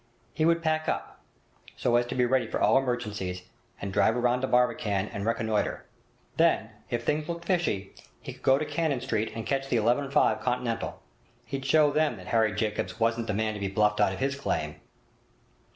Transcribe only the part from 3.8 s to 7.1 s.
drive round to Barbican and reconnoitre. Then, if